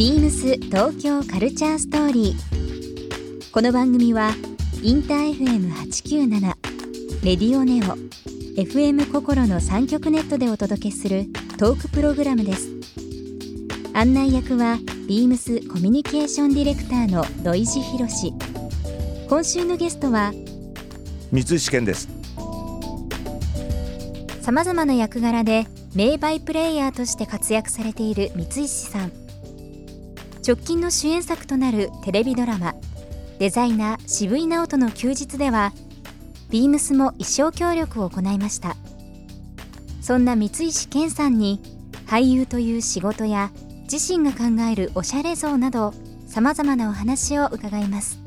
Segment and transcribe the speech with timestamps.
[0.00, 3.52] ビームス東京カルチャーストーリー。
[3.52, 4.30] この番組は
[4.82, 6.40] インター FM897
[7.22, 7.98] レディオネオ
[8.58, 11.26] FM 心の三極ネットでお届けする
[11.58, 12.70] トークプログラムです。
[13.92, 18.32] 案内役はビームスコミュニケーションディレクターの土井博志。
[19.28, 20.32] 今週のゲストは
[21.30, 22.08] 三石健です
[24.40, 29.29] さまざまな役柄で名バイプレイヤーとして活躍されている三石さん
[30.46, 32.74] 直近の主演作となるテレビドラマ
[33.38, 35.72] 「デザイナー渋井直人の休日」では
[36.50, 38.76] ビームスも衣装協力を行いました。
[40.00, 41.60] そんな三石健さんに
[42.06, 43.52] 俳優という仕事や
[43.90, 45.92] 自身が考えるおしゃれ像など
[46.26, 48.18] さまざまなお話を伺います。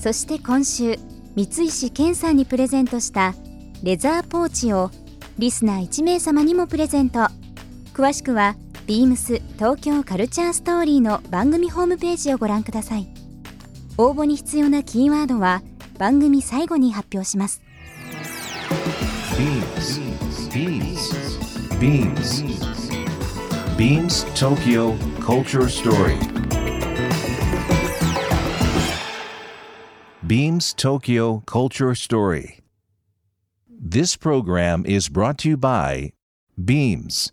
[0.00, 0.98] そして今週
[1.36, 3.34] 三石健さんにプレゼントした
[3.82, 4.90] レザーポーチを
[5.38, 7.28] リスナー1名様にもプレゼント。
[7.94, 13.08] 詳しくはビームス東京カルチャーストーリーの番組ホームページをご覧ください。
[13.96, 15.62] 応募に必要なキーワードは
[15.98, 17.62] 番組最後に発表します。
[19.38, 20.00] ビームス
[20.54, 22.44] ビームスビームス
[23.76, 26.34] ビームス東京カルチャーストーリー
[30.22, 32.62] ビームス東京カルチャーストーリー
[33.82, 36.12] This program is brought to you by
[36.62, 37.32] Beams.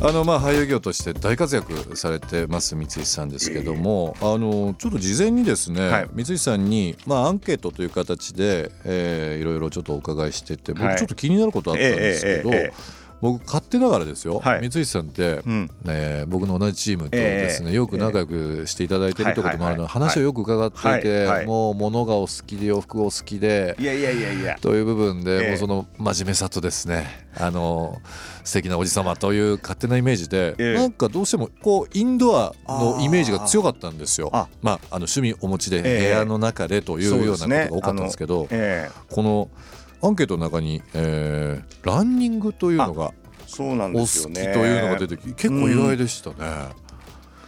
[0.00, 6.08] あのまあ俳優業として大活躍されてます三石さんですけども、あのちょっと事前にですね、はい。
[6.12, 14.70] 三石さんにまあアンケートという形で、えーいろいろちょっとお伺いしてて僕はいちょっと気になることあったんですけど、えええええ僕勝手ながらですよ、はい。
[14.70, 15.70] 三石さんって、うん。
[15.86, 23.76] えー僕の同じチームとですね、ええよく仲良くしていただいてるってこともあるので、話をよく伺っていて、はいはいもう物がお好きで洋服お好きで。
[23.78, 24.10] いやいや。
[24.10, 25.48] いやいやという部分で、ええ。
[25.50, 28.00] もうその真面目さとですねあの
[28.44, 30.74] 素敵なおじ様という勝手なイメージで、ええ。
[30.74, 34.30] なんかどうしてもこうインドアのイメージが強かったんですよ。
[34.32, 35.98] あまあ、あの趣味お持ちでええ。
[35.98, 39.14] 部屋の中でというようなことが多かったんですけど、ええ。
[39.14, 39.50] この
[40.02, 43.12] アンケートの中に、えーランニングというのが
[43.46, 44.42] そうなんお好ですよね。
[44.42, 46.36] きというのが出てきて結構意外でしたね。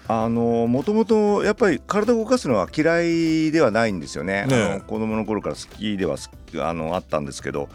[0.08, 4.46] あのもともとやっぱり体を動かすのは嫌いではないんですよね。
[4.46, 4.64] ねえ。
[4.72, 6.16] あの子供の頃から好きでは
[6.58, 7.68] あのあったんですけど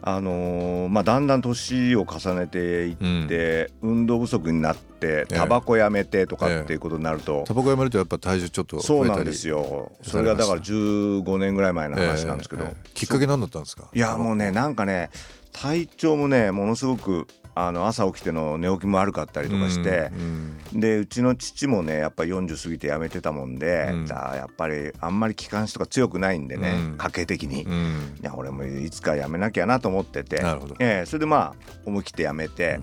[0.00, 5.34] あのまあ、だんだん年を重ねていって、運動不足になってええ。
[5.34, 9.92] タバコやめてとかっていうことになると、タバコやめるとやっぱ体重ちょっとそうなんですよ。
[10.02, 12.70] それがだから15年ぐらい前の話なんですけど、ええ。
[12.70, 12.90] ええ。
[12.94, 13.88] きっかけ何だったんですか？
[13.92, 15.10] いやもうねなんかね
[15.52, 17.26] 体調もねものすごく
[17.60, 24.06] あの朝起きての寝起きも悪かったりとかしてう、んでうちの父もねやっぱり40過ぎて辞めてたもんで、うん。
[24.06, 26.96] やっぱりあんまり気管支とか強くないんでね、うん。
[26.96, 28.18] 家計的に、いうん。
[28.22, 30.36] や俺もいつか辞めなきゃなと思ってて。
[30.40, 30.76] なるほど。
[30.78, 31.54] ええそれでまあ
[31.84, 32.80] 思い切って辞めて、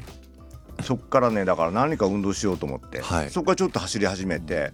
[0.81, 3.29] そっからねだから何か運動しようと思って、はい。
[3.29, 4.73] そこからちょっと走り始めて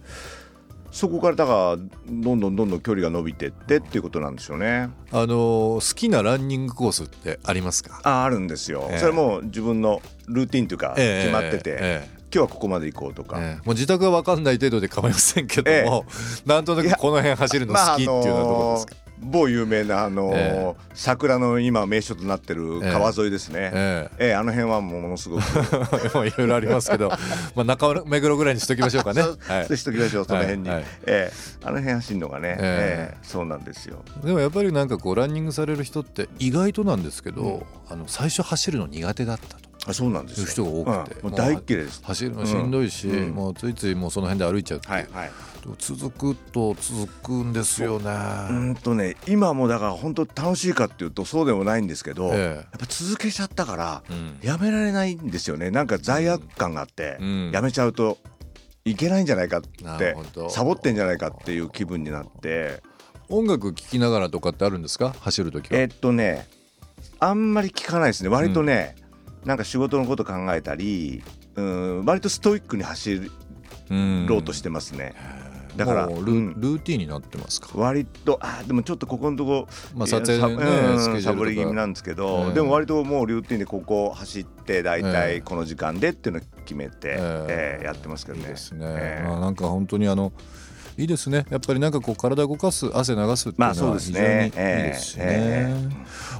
[0.92, 4.90] そこからだからどんどんどんどん距離が伸びてってっていうことなんですよね。
[5.10, 8.00] あの好きなランニングコースってありますか？
[8.04, 8.98] ああるんですよ、ええ。
[8.98, 13.66] それも自分のルーティンというかええ決まってて、ええ今日はここまで行こうとか、ええ。
[13.66, 16.06] もう自宅は分かんない程度で構いませんけども、
[16.46, 20.74] なんとなくこの辺走るの好きっていうのはどこですか、某有名なあのーえ。
[20.94, 24.28] 桜の今名所となってる川沿いですね、ええ。
[24.30, 25.42] えあの辺はものすごく。
[26.26, 27.08] いろいろありますけど、
[27.54, 29.22] まあ、中目黒ぐらいにしときましょうかね。
[29.22, 29.76] はい。
[29.76, 30.86] しときましょうその辺に、はいはい。
[31.06, 33.14] ええあの辺走るのがね、ええ。
[33.14, 34.02] えそうなんですよ。
[34.24, 40.44] でもやっぱりなんかこうランニングされる人って意外となんですけど、あの最初走るの苦手だったとあそうなんですよ。
[40.44, 41.30] いう人が多くて、うん。
[41.30, 42.00] もう大っ嫌いです。
[42.04, 43.34] 走るのしんどいし、うん。
[43.34, 45.30] もうついついもうその辺で歩いちゃうってはいはい。
[45.78, 48.04] 続くと続くんですよね。
[48.04, 54.38] うーんとね今もだから本当楽しいかっていうとそうでもないんですけど、えやっぱ続けちゃったからえうん。
[54.42, 55.70] やめられないんですよね。
[55.70, 57.50] なんか罪悪感があって、うん。
[57.52, 58.18] やめちゃうと
[58.84, 60.16] いけないんじゃないかっなて
[60.48, 62.82] サボってんじゃないかっていう気分になって。
[63.28, 65.14] 音楽聴きながらとかってあるんですか？
[65.20, 65.80] 走る時は。
[65.80, 66.46] えっとね
[67.18, 68.28] あんまり聞かないですね。
[68.28, 68.96] 割とね、
[69.44, 71.22] なんか仕事のこと考えたり
[71.56, 73.20] うん割とストイックに走
[73.90, 74.26] うん。
[74.26, 75.14] ろうとしてますね、
[75.76, 77.68] だからル,、ーティンになってますか？
[77.74, 88.46] 割とあでもちょっとここのとこまあ撮影ねサボり気味なんですけど、ええでも割ともうルーティンでここ走って大え体えこの時間でっていうのを決めて、ええええやってますけどね。
[88.48, 88.86] ですね、
[89.24, 90.32] なんか本当にあの
[90.98, 91.46] いいですね。
[91.50, 94.52] やっぱりなんかこう体動かす汗流すっていうのは非常にいいですね。
[94.54, 95.74] ですしね,、え。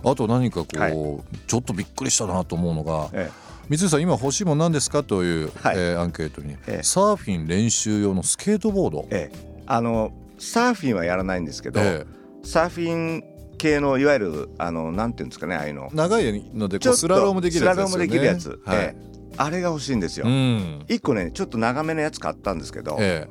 [0.04, 1.38] あと何かこう、はい。
[1.46, 3.30] ちょっとびっくりしたなと思うのが、え
[3.68, 5.76] 三井さん今欲しいもの何ですかという、はい。
[5.76, 6.82] えーアンケートに、ええ。
[6.82, 9.62] サーフィン練習用のスケートボード、ええ。
[9.66, 12.04] あのサーフィンはやらないんですけど、え
[12.42, 13.24] サーフィン
[13.58, 15.88] 系のいわゆるあのなんていうんですかねああいうの。
[15.92, 17.76] え長いのでスラロームできるやつね。
[17.76, 18.76] スラロームできるやつ、はい。
[18.76, 19.12] ええ。
[19.36, 20.84] あれが欲しいんですよ、うん。
[20.88, 23.28] 一個ねちょっと長めのやつ買ったんですけど、え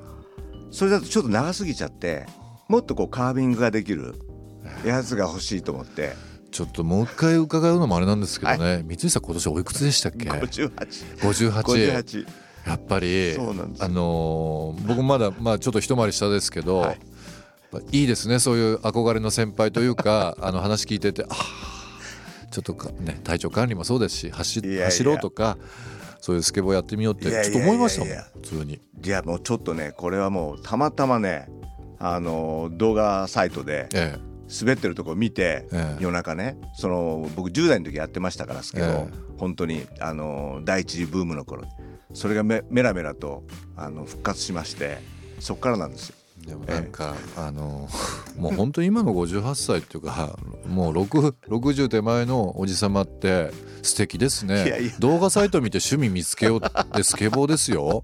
[0.71, 2.25] それだとちょっと長すぎちゃって
[2.67, 4.15] もっとこうカービングができる
[4.85, 6.13] やつが欲しいと思って。
[6.13, 10.69] えちょっともう一回伺うのもあれなんですけどね、三井さん今年おいくつでしたっけ？58
[11.21, 12.27] 58 58
[12.67, 13.33] やっぱり。
[13.35, 16.99] そうなんですあのー僕まだまあちょっと一回り下ですけど、はい。
[17.91, 24.85] いいですねそういう憧れの先輩というか あの話聞いててあーちょっとかね体調管理もそうですし走いやいや。
[24.85, 25.57] 走ろうとか
[26.21, 28.79] そういうスケボーやってみようってちょっと思いましたもん普通に。
[29.03, 31.49] いやもうちょっとねこれはもうたまたまね
[31.99, 34.17] あの動画サイトでえ
[34.59, 36.03] 滑ってるとこ見て、ええ。
[36.03, 39.13] 夜中ねその僕10代の時やってましたからスケボー、ええ。
[39.37, 41.63] 本当にあの第一次ブームの頃
[42.13, 43.43] それがめメラメラと
[43.75, 44.99] あの復活しまして
[45.39, 46.15] そっからなんですよ。
[46.43, 47.87] えでもなんか、あの
[48.37, 53.51] もう本当に今の58歳っていうかもう6 60手前のおじさまって
[53.81, 54.93] 素敵ですね。
[54.99, 58.03] 動画サイト見て趣味見つけようってスケボーですよ。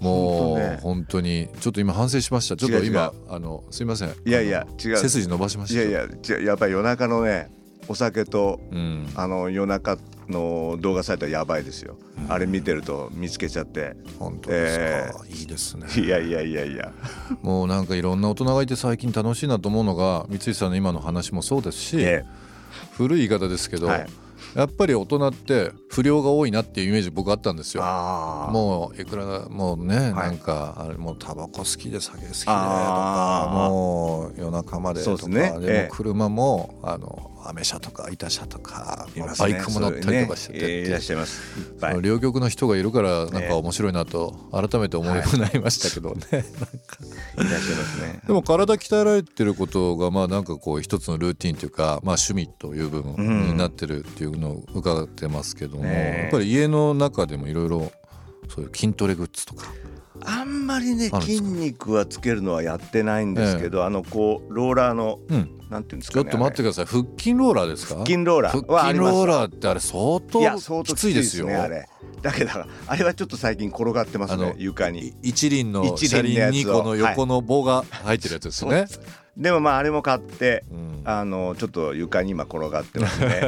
[0.00, 2.56] もう本当にちょっと今反省しました。
[2.56, 4.14] ちょっと今あのすいません。
[4.24, 4.94] いやいやあ違う。
[4.94, 5.80] の背筋伸ばしました。
[5.82, 7.50] いやいや違うやっぱり夜中のね
[7.88, 9.08] お酒とうん。
[9.14, 9.96] あの夜中
[10.28, 11.96] の動画サイトはやばいですよ、
[12.28, 13.96] あれ見てると見つけちゃって。
[14.18, 15.86] 本当ですか、いいですね。
[15.96, 16.92] いやいやいやいや。
[17.42, 22.24] もうなんかいろんな大人がいて最近楽しいなと思うのが三井さんの今の話もそうですし、え
[22.92, 24.06] 古い言い方ですけど、はい。
[24.54, 27.82] やっぱり大人って不良が多いなっていうイメージ僕あったんですよ。
[27.82, 30.12] もういくらもうね、はい。
[30.12, 33.95] なんかあれもうタバコ好きで酒好きでとかもう
[34.56, 35.58] 夜中までとかね。
[35.60, 35.88] でええ。
[35.88, 39.24] も車もあのアメ車とかイタ車とか、ね。
[39.38, 40.58] バイクも乗ったりとかしてて。
[40.58, 46.34] ねえーいらっしゃいま両極の人がいるからなんか面白いなと改めて思うようになりましたけどね、い。
[46.34, 48.20] らっしゃいますね。
[48.26, 56.20] でも体鍛えられてることがまあなんかこう一つのルーティンというかまあ趣味という部分になってるっていうのを伺ってますけども、ねえ。
[56.24, 57.92] やっぱり家の中でもいろいろ
[58.48, 59.66] そういう筋トレグッズとか
[60.24, 65.52] あんまりね筋肉はつけるのはやってないんですけど、あのこうローラーのうん。
[65.66, 66.84] なんていうんですちかねょっと待ってください。
[66.84, 67.94] 腹筋ローラーですか？
[67.94, 71.46] 腹筋ローラー腹筋ローラーってあれ相当きついですよ。
[71.48, 71.88] ねあれ。
[72.22, 72.50] だけど
[72.86, 75.08] あれはちょっと最近転がってますね床に。
[75.08, 78.86] い一輪の一車輪にこの横の棒が入ってるやつですよね。
[79.36, 83.20] でもまああれも買ってうんあのちょっと床に今転がってます。
[83.22, 83.40] ね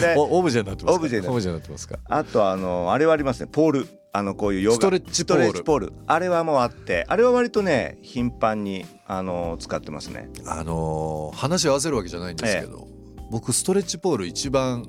[0.00, 5.44] でおオブジェになってますかオブジェになってますかあとあのあれはありますねポールあのこういうヨガストレッチポール。
[5.44, 5.92] ストレッチポール。
[6.06, 10.30] あれはもうあってあれは割とね頻繁にあの使ってますね。
[10.46, 12.88] あのー話を合わせるわけじゃないんですけど、
[13.30, 14.88] 僕ストレッチポール一番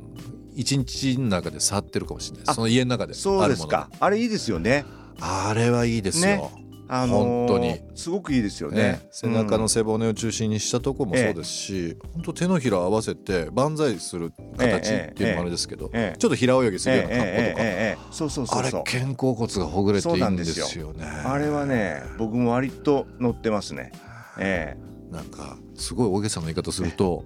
[0.56, 2.56] 一日の中で触ってるかもしれない。
[2.56, 3.90] その家の中でそうですか。
[4.00, 4.86] あれいいですよね。
[5.20, 7.82] あれはいいですよ、ねあのー本当に。
[7.96, 8.78] すごくいいですよね。
[8.78, 9.62] ね、背中うん。
[9.62, 21.06] の背骨を中心にしたとこもそうですし、本当手のひら合わせて万歳する形っていうのもあれですけど、ええちょっと平泳ぎするような格好とか、ええええええそうそうそうあれ肩甲骨がほぐれていいんですよね。
[21.06, 23.92] あれはね僕も割と乗ってますね。
[24.40, 24.78] え
[25.12, 27.24] なんかすごい大げさな言い方すると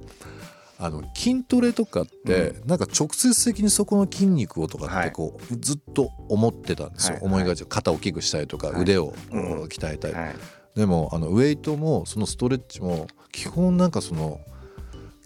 [0.83, 8.81] あの筋トレとかって、なんか直接的にそこの筋肉をとかってこう、ずっと思ってたんですよ、はい思いがち肩を大きくしたいとか、はい。
[8.81, 10.35] 腕をうん鍛えたい、えはい。
[10.75, 14.39] でもあのウェイトもそのストレッチも基本なんかその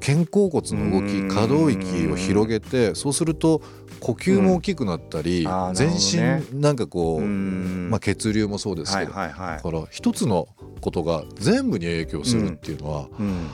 [0.06, 3.62] 肩甲骨の動きうん可動域を広げてそうすると
[4.02, 5.48] 呼吸も大きくなってり、うん。
[5.48, 7.88] あー全身なんかこう、うん。
[7.90, 10.50] まあ、血流もそうですはいけど、はいはいだから一つの
[10.82, 13.48] ことが全部に影響するっていうのはうん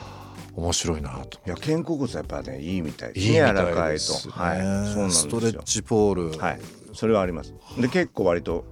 [0.54, 1.38] 面白いなと。
[1.46, 3.12] いや肩甲骨はやっぱねいいみたい。
[3.12, 4.30] ですいいみね柔らかいと。
[4.30, 4.58] はい。
[4.58, 5.10] そうなんですよ。
[5.10, 6.60] ストレッチポール、はい。
[6.92, 7.54] それはあります。
[7.78, 8.64] で結構割と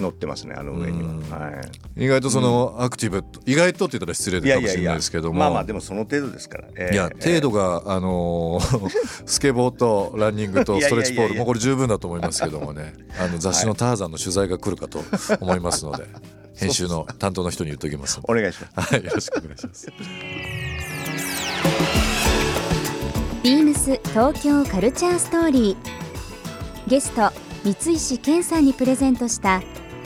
[0.00, 1.30] 乗ってますねあの上にうん。
[1.30, 1.52] はは
[1.96, 5.38] 意外とそのアクティブ、意外とって言ったら失礼かもしれないですけども。
[5.38, 6.68] まあまあでもその程度ですから。
[6.76, 6.94] ええ。
[6.94, 8.88] いや程度が、あのー
[9.26, 12.94] スケボーとランニングとストレッチポールもうこれ十分だと思いますけどもね。
[13.18, 15.02] あの雑誌の「ターザン」の取材が来るかと
[15.40, 16.04] 思いますので、
[16.54, 18.90] 編集の担当の人に言っておきますのお願いします。
[18.92, 19.88] で、はい、よろしくお願いします。
[23.42, 26.88] ビームス東京カルチャーストーリー。
[26.88, 27.30] ゲスト
[27.64, 29.62] 三石健さんにプレゼントした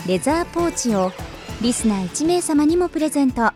[0.07, 1.13] レザーポーチを
[1.61, 3.53] リスナー1名様にもプレゼント。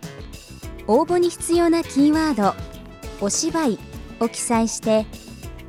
[0.89, 2.55] 応募に必要なキーワード
[3.21, 3.79] 「お芝居」
[4.21, 5.07] を記載して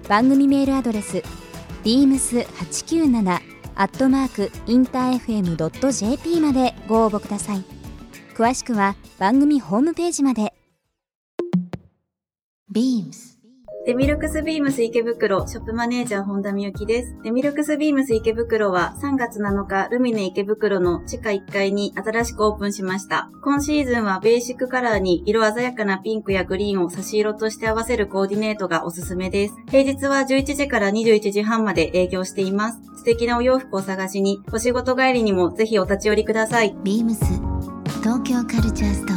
[0.07, 1.23] 番組メールアドレス
[1.83, 3.41] beams897
[3.75, 7.63] アットマークインター FM.jp までご応募ください。
[8.35, 10.56] 詳しくは番組ホームページまで。
[12.77, 13.35] Beams
[13.87, 17.15] デミルクスビームス池袋ショップマネージャー本田美幸です。
[17.23, 23.31] デミルクスビームス池袋は3月7日ルミネ池袋の地下1階に新しくオープンしました。
[23.43, 29.55] 今シーズンはベーシックカラーに色鮮やかなピンクやグリーンを差し色として合わせるコーディネートがおすすめです。
[29.71, 32.81] 平日は11時から21時半まで営業しています。
[32.97, 36.75] 素敵なお洋服を探しに、お仕事帰りにもぜひお立ち寄りください。
[36.83, 37.23] ビームス
[38.03, 39.16] 東京カルチャースト